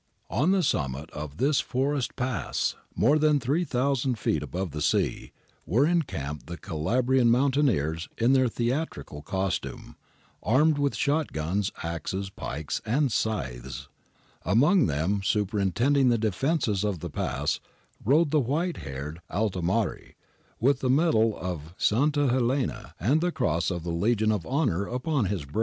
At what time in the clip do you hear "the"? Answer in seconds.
0.49-0.63, 4.71-4.81, 6.47-6.57, 16.09-16.17, 17.01-17.11, 18.31-18.39, 20.79-20.89, 23.21-23.31, 23.83-23.91